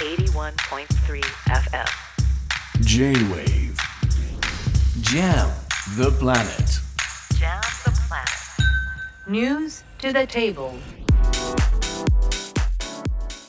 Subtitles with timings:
[0.00, 1.84] 81.3 FM.
[2.80, 3.76] J-Wave
[5.02, 5.50] Jam
[5.98, 6.80] the planet
[7.38, 9.28] Jam the planet.
[9.28, 10.72] News to the table.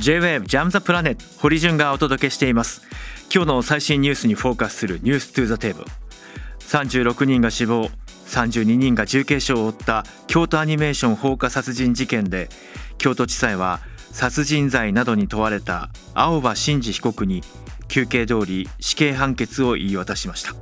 [0.00, 2.82] J-WAVE ジャムザプラネット堀潤がお届けしています
[3.32, 5.86] 今日の最新ニュースにフォーカスするニューストゥザテーブル
[6.58, 7.88] 36人が死亡
[8.26, 12.48] 32人が重軽傷を負った京都アニメーション放火殺人事件で
[12.98, 13.78] 京都地裁は
[14.12, 17.42] 殺人罪などに問われた青葉真司被告に
[17.88, 20.54] 求刑通り死刑判決を言い渡しました。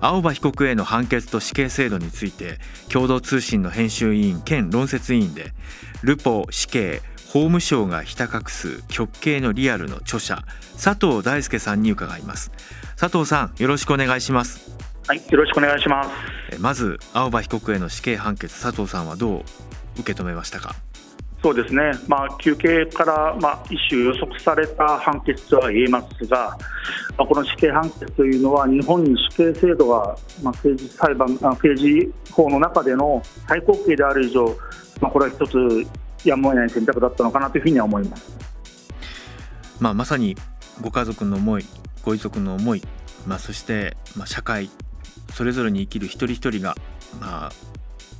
[0.00, 2.58] 青葉被告への判決と死刑制度について
[2.90, 5.52] 共同通信の編集委員兼論説委員で
[6.02, 10.44] ルポ死刑法務省がひた隠す極刑のリアルの著者
[10.82, 12.50] 佐藤大輔さんに伺います。
[12.98, 14.70] 佐藤さんよろしくお願いします。
[15.06, 16.10] はい、よろしくお願いします。
[16.52, 19.44] えまず青葉被告への死刑判決佐藤さんはどう
[19.98, 20.74] 受け止めましたか？
[21.46, 26.58] そうですね、まあ、求刑から、まあ、一種予測された判決とは言えますが、
[27.16, 34.44] まあ、この死刑判決というのは、日本に死刑制度が、まあ、政治裁判あ政治法の中での最高刑である以上、
[35.00, 35.86] まあ、これは一つ
[36.28, 38.36] やむを得ない選択だったのかなというふうには思います。
[39.78, 40.34] まあ、まさに
[40.80, 41.64] ご家族の思い
[42.02, 42.82] ご遺族の思い、
[43.24, 44.68] まあ、そして、まあ、社会
[45.32, 46.74] それぞれに生きる一人一人が、
[47.20, 47.52] まあ、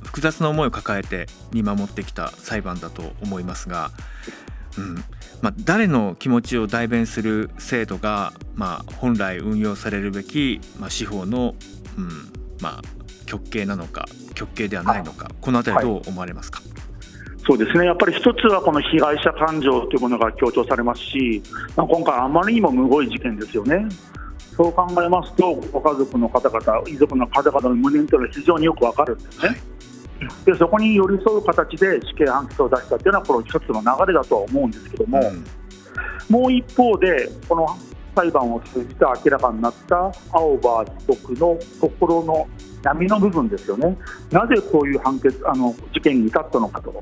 [0.03, 3.91] 複雑な思いを抱えて見守ってきた裁判だと思いますが、
[4.77, 4.95] うん。
[5.41, 11.55] まあ、誰の気持ちを代弁する制度が、まあ、本来運用されるべき、まあ、司法の、
[11.97, 12.09] うん。
[12.61, 12.81] まあ、
[13.27, 16.61] 極刑なのか極刑ではないのかこの辺りどう思われますか、
[17.45, 17.85] そうですね。
[17.85, 21.41] やっぱり一つはこの被害者感情というものが強調されますし、
[21.75, 23.85] まあ、今回、あまりにもむごい事件ですよね。
[24.55, 29.61] そう考えますと、ご家族の方々、遺族の方々の無念というのは非常によくわかるんですね。
[30.45, 35.45] でそこに寄り添う形で死刑判決を出したというのは、この一つの流れだとは思うんですけども、うん。
[36.29, 37.67] もう一方で、この
[38.15, 42.47] 裁判を通じて明らかになった青葉被告の心の
[42.83, 43.97] 闇の部分ですよね、
[44.31, 46.93] なぜこういう判決あの事件に至ったのかと、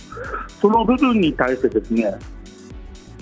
[0.59, 2.15] その部分に対してですね、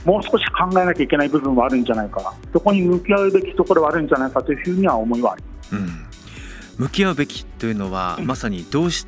[0.06, 5.76] もう少し考えなきゃいけない部分はあるんじゃないか、そこに向き合うべきところはあるんじゃないかというふうには思いはあります。
[5.76, 5.88] うん、
[6.78, 9.06] 向き合うべきというのはまさにどうし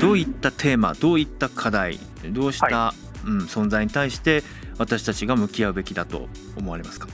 [0.00, 1.98] どういったテーマどういった課題
[2.30, 4.42] どうした、うん、存在に対して
[4.78, 7.08] 私たちが向き合うべきだと思われますか？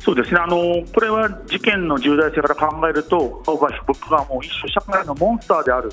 [0.00, 0.40] そうですね。
[0.40, 0.56] あの
[0.94, 5.92] これは事件の重大性から考えると、青葉被告がもう一種社会のモンスターである、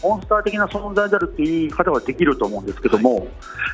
[0.00, 3.26] モンスター的な存在であるという言い方はできると思うんですけども、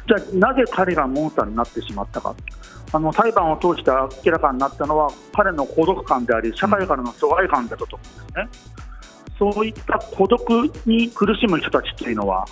[0.09, 2.35] じゃあ、なぜ彼がモンスターになってしまったか、
[2.93, 3.91] あの裁判を通して
[4.25, 8.49] 明らかになったのは、彼の孤独感であり、社会からの疎外感だったと思うんですね。
[9.39, 10.41] そういった孤独
[10.87, 12.47] に苦しむ人たちというのは、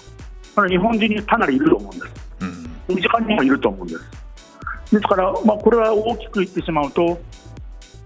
[0.69, 2.13] 日本人にかなりいると思うんです。
[2.41, 4.01] うん身近にもいると思うんです。
[4.91, 7.19] ですから、まあ、これは大きく言ってしまうと、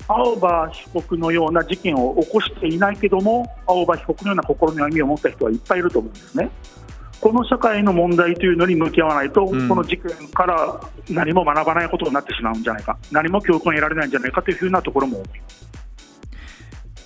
[0.09, 6.51] 青葉被告のような事件を起こしていないけども、青葉被告のような心の闇を持った人はいっぱいいると思うんですね。
[7.21, 15.56] この社会の問題というのに向き合わないと、うんこの事件から何も学ばないことになってしまうんじゃないか、何も教訓を得られないんじゃないかというふうなところも思います。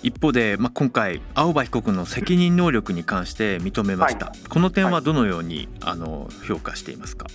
[0.03, 7.27] 一方で、まあ、今回青葉被告の責任能力に関して認めました、この点はどのようにあの評価していますか、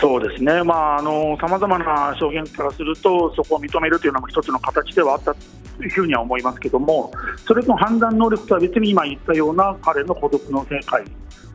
[0.00, 7.12] そうですね、まあ、あのさまざまな証言からすると、そこを認めるというのも一つの形ではあったというふうには思いますけども、
[7.46, 11.04] それの判断能力とは別に今言ったような彼の孤独の正解、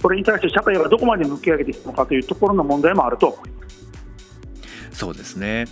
[0.02, 4.98] これに対して社会がどこまで向き上げてきたのかというところの問題もあると思います。
[4.98, 5.66] そうですね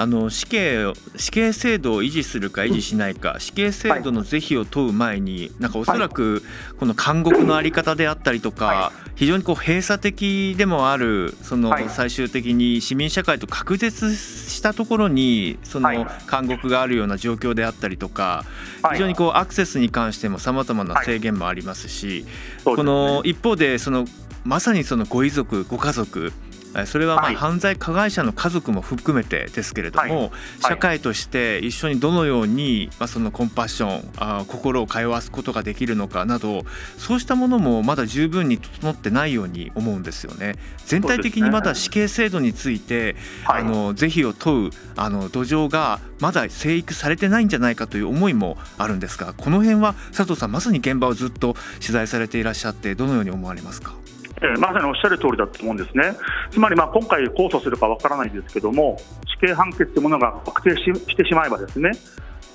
[0.00, 6.44] あの死刑を死刑制度を維持するか維持しないか、死刑制度の是非を問う前になんかおそらく
[6.78, 11.88] この監獄のあり方であったりとか、は非常にこう閉鎖的でもあるそのはい。
[11.88, 15.98] 最終的に市民社会と隔絶したところにそはい。
[15.98, 18.44] の監獄があるような状況であったりとか
[18.82, 18.94] はい。
[18.94, 22.24] 非常にこうアクセスに関してもさまざまな制限もありますし
[22.64, 24.04] この一方でその
[24.44, 26.47] まさにそのご遺族ご家族え
[26.86, 27.34] それはまあはい。
[27.34, 30.30] 犯罪加害者の家族も含めてですけれども、はい。
[30.60, 36.64] 社会として一緒にどのように、まあ、そのコンパッションあー心を通わすことができるのかなど
[36.96, 40.54] そうしたものもまだ十分に整ってないように思うんですよね。
[40.86, 43.62] 全体的にまだ死刑制度について、はい。
[43.62, 53.94] あの是非を問うあの土壌がまだ生育されてないんじゃないかという思いもあるんですがこの辺は佐藤さんまさに現場をずっと取材されていらっしゃってどのように思われますか？
[54.40, 56.14] えーまさにおっしゃる通りだと思うんですね、
[56.50, 58.96] つまりまあ今回、控訴するかわからないですけども、
[59.26, 61.90] 死刑判決というものが確定ししてしまえば、ですね、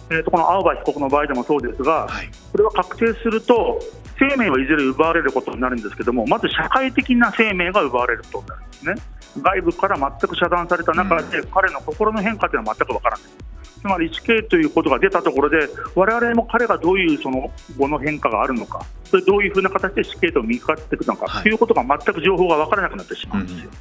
[0.09, 3.79] えーとこの青葉被告の場合でもそうですが、はいこれは確定すると、
[4.19, 8.95] 生命はいずれ奪われることになるんですけども、まず社会的な生命が奪われることになるんですね。
[9.41, 13.27] 外部から全く遮断された中で、彼の心の変化というのは全くわからない。
[13.63, 21.43] つまり死刑ということが出たところで、我々も彼がどういうその後の変化があるのか、それどういうふうな形で死刑と見かかっていくのか、はい。
[21.43, 23.71] ということが全く情報が分からなくなってしまうんですよ。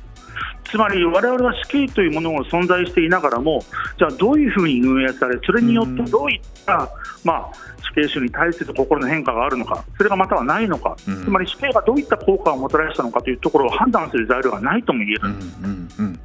[0.65, 3.63] つまり、我々は死刑というものが存在していながらも、
[3.99, 6.89] じゃあどういうふうに運営され、それによってどういった、
[7.25, 7.51] まあ、
[7.83, 11.25] 死刑囚に対する心の変化があるのか、それがまたはないのか、うん。
[11.25, 15.21] つまり死刑がどういった効果をもたらしたのかというところを判断する材料がないとも言える。
[15.25, 16.19] うんうんうん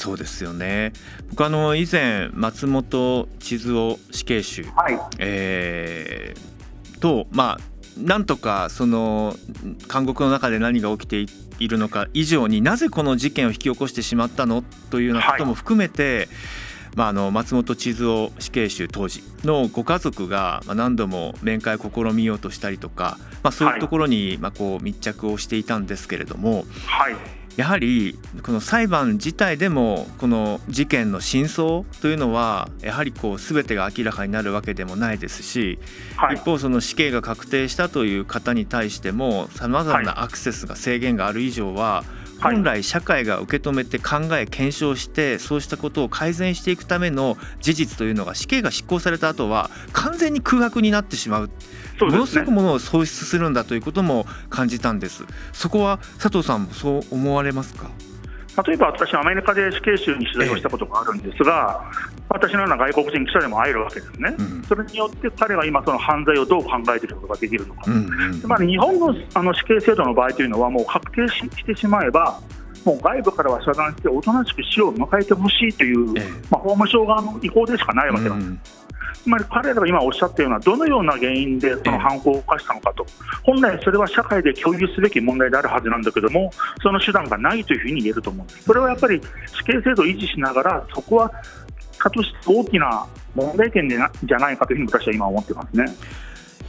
[0.00, 0.92] そうですよね。
[1.28, 9.34] 僕あの以前松本千鶴死刑囚、はい、えーとまあなんとかその
[9.92, 11.26] 監獄の中で何が起きて
[11.58, 16.28] いるのか以上になぜこの事件を引き起こしてしまったのというようなことも含めて、
[16.94, 27.16] まあ、あの松本千鶴死刑囚当時のご家族がまあ何度も面会を試みようとしたりとか、まあ、そういうところにまあこう密着をしていたんですけれども、はい、
[27.56, 35.78] やはりこの裁判自体でもこの事件の真相というのはやはりこう全てが明らかになるわけでもないですし、
[36.16, 36.36] はい。
[36.36, 51.46] 一、方その死刑が確定したという方に対してもさまざまなアクセスが制限がある以上ははい本来社会が受け止めて考え検証してそうしたことを改善していくための事実というのが死刑が執行された後は完全に空白になってしまう。
[51.48, 51.52] ね。
[52.00, 52.50] ものすごく。
[52.50, 55.24] ものを喪失するんだということも感じたんです。
[55.52, 57.90] そこは佐藤さんもそう思われますか？
[58.66, 61.84] 例えば私、アメリカで死刑囚に取材をしたことがあるんですが、
[62.28, 64.62] 私のような外国人記者でも会えるわけですね、うん。
[64.62, 72.40] それによって彼が今、その犯罪をどう考えていることができるのか、うんうんつまり日本のあの死刑制度の場合というのは、もう確定ししてしまえば、
[72.84, 76.24] もう外部からは遮断して、おとなしく死を迎えてほしいという、ええ。
[76.50, 78.84] まあ、法務省側の意向でしかないわけなんです。
[78.84, 78.89] うん
[79.22, 83.06] つまり彼らが今おっしゃったような、どのような原因でその犯行を犯したのかと、
[83.42, 86.50] 本来それは社会で共有すべき問題であるはずなんだけども、
[86.82, 88.64] その手段がないというふうに言えると思うんです。
[88.64, 91.32] それはやっぱり死刑制度を維持しながら、そこは
[91.98, 95.84] かとして大きな問題点じゃないかというふうに私は今思ってますね。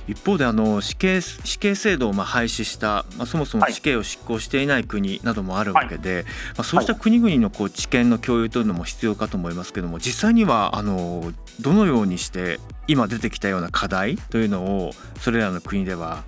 [0.07, 6.25] 一方であの死刑死刑制度をまあ廃止した、まあ、そもそもはい死刑を執行していない国などもあるわけで、
[6.57, 16.24] まあ、そうした国々のこう知見の共有というのも必要かと思いますけども実際にはあのどのようにして今出てきたような課題というのをそれらの国では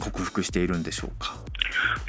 [0.00, 1.36] 克服しているんでしょうか？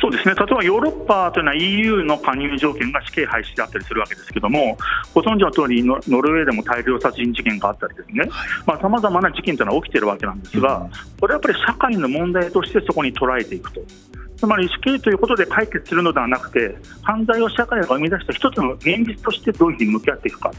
[0.02, 4.78] そうですね例えばヨーロッパというのは EU の加入条件が死刑廃止であったりするわけですけども、
[5.14, 8.30] ご存知の通りノ、ノルウェーでも大量殺人事件があったりですね、
[8.82, 10.90] さまざ、まな事件というのは起きているわけなんですが、うん
[11.20, 13.82] これはやっぱり社会の問題としてそこに捉えていくと。
[14.38, 20.52] つまり死刑ということで解決するのではなくて、犯罪を社会が生み出した一つの現実としてどういうふうに向き合っていくか。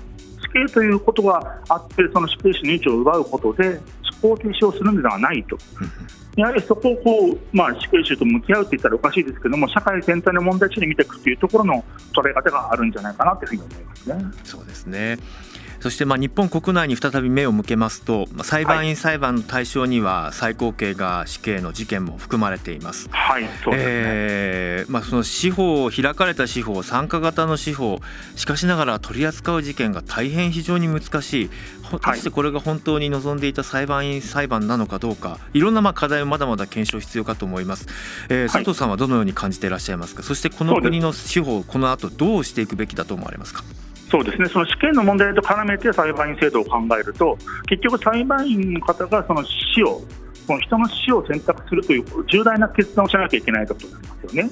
[0.43, 3.81] 死刑ということがあって、その死刑囚の命を奪うことで、
[4.23, 5.59] 思考停止をするのではないと。
[6.37, 11.85] やはりそこをこう、まあ、死刑囚と向き合うって言ったらおかしいですけども、社会全体の問題地に見ていくというところの
[12.15, 14.25] 捉え方があるんじゃないかなというふうに思いますね。
[14.45, 15.19] そうですね
[15.81, 23.09] そしてまあ日本国内に再び目を向けますと、まあ、裁判員裁判の対象には最高刑が死刑の事件も含まれています。
[23.11, 23.93] はい、そうですね。
[23.93, 28.01] えーまあ、その司法開かれた司法参加型の司法
[28.37, 31.51] しかしながら取り扱う事件が大変非常に難しい。
[31.91, 35.39] 果たしてこれが本当に望んでいた裁判員裁判なのかどうか。
[35.55, 37.87] いろんなまあ課題をまだまだ検証必要かと思います、
[38.29, 40.23] えー佐藤さんはどのように感じていらっしゃいますか？
[40.23, 43.65] そしてこの国の司法この後どうしていくべきだと思われますか？
[44.11, 50.03] そうですね、その死刑の問題と絡めて裁判員制度を考えると、結局、裁判員の方がその死を、
[50.47, 54.51] その人の死を選択するという重大な決断をしなきゃいけないということになりますよね。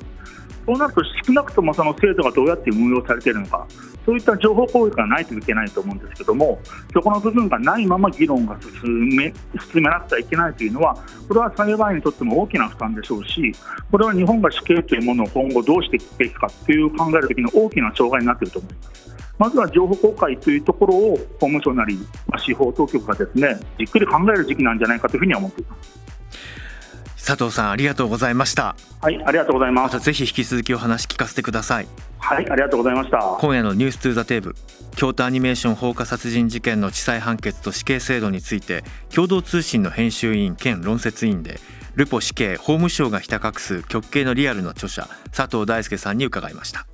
[0.65, 3.67] そうなると、少なくともその制度がどうやって運用されているのか、
[4.07, 6.61] そういった情報公開がないといけないと思うんですけども、
[6.93, 9.35] そこの部分がないまま議論が進め
[9.73, 10.95] 進めなくてはいけないというのは、
[11.27, 13.53] これは裁判員にとっても大きな負担でしょうし、
[13.91, 19.18] これは日本が死刑というものを今後どうしていくべきかという考えるときの大きな障害になっていると思います。
[19.39, 26.09] まずは情報公開というところを法務省なり、まあ司法当局がですねじっくり考える時期なんじゃないかというふうには思っています。
[27.29, 29.83] 佐藤さんありがとうございましたはい、ありがとうございま。
[29.83, 33.37] ますたぜひ引き続きお話聞かせてくださいはい、ありがとうございました。
[33.39, 34.55] 今夜のニュース2ザテーブ
[34.97, 38.83] 京都アニメーション放火殺人事件の地裁判決と死刑制度について
[39.15, 41.61] 共同通信の編集委員兼論説委員で
[41.95, 46.87] ルポ死刑法務省がひた隠す極刑のリアルの著者佐藤大輔さんに伺いました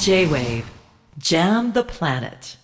[0.00, 0.64] J-Wave
[1.18, 2.56] Jam the Planet